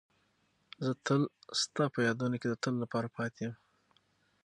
[0.85, 1.21] زه تل
[1.61, 3.55] ستا په یادونو کې د تل لپاره پاتې یم.